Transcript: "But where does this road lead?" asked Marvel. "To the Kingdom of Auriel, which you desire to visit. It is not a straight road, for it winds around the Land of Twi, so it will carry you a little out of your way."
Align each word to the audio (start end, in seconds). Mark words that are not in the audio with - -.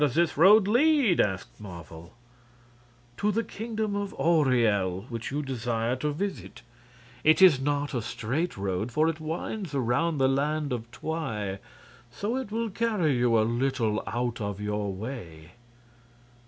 "But 0.01 0.05
where 0.05 0.09
does 0.09 0.15
this 0.15 0.35
road 0.35 0.67
lead?" 0.67 1.21
asked 1.21 1.59
Marvel. 1.61 2.13
"To 3.17 3.31
the 3.31 3.43
Kingdom 3.43 3.95
of 3.95 4.15
Auriel, 4.17 5.05
which 5.09 5.29
you 5.29 5.43
desire 5.43 5.95
to 5.97 6.11
visit. 6.11 6.63
It 7.23 7.39
is 7.39 7.61
not 7.61 7.93
a 7.93 8.01
straight 8.01 8.57
road, 8.57 8.91
for 8.91 9.07
it 9.09 9.19
winds 9.19 9.75
around 9.75 10.17
the 10.17 10.27
Land 10.27 10.73
of 10.73 10.89
Twi, 10.89 11.59
so 12.09 12.35
it 12.35 12.51
will 12.51 12.71
carry 12.71 13.15
you 13.15 13.37
a 13.37 13.41
little 13.45 14.01
out 14.07 14.41
of 14.41 14.59
your 14.59 14.91
way." 14.91 15.51